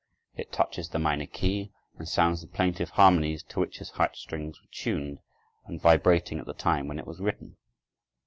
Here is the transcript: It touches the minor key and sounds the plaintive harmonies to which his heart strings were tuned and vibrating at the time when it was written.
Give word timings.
It 0.35 0.51
touches 0.51 0.89
the 0.89 0.97
minor 0.97 1.27
key 1.27 1.71
and 1.95 2.07
sounds 2.09 2.41
the 2.41 2.47
plaintive 2.47 2.89
harmonies 2.89 3.43
to 3.43 3.59
which 3.59 3.77
his 3.77 3.91
heart 3.91 4.17
strings 4.17 4.59
were 4.59 4.67
tuned 4.71 5.19
and 5.65 5.79
vibrating 5.79 6.39
at 6.39 6.47
the 6.47 6.55
time 6.55 6.87
when 6.87 6.97
it 6.97 7.05
was 7.05 7.19
written. 7.19 7.57